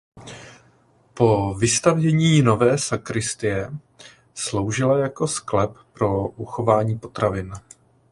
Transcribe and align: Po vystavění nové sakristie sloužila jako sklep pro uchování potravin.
Po 1.13 1.53
vystavění 1.59 2.41
nové 2.41 2.77
sakristie 2.77 3.71
sloužila 4.35 4.97
jako 4.99 5.27
sklep 5.27 5.71
pro 5.93 6.27
uchování 6.27 6.99
potravin. 6.99 7.53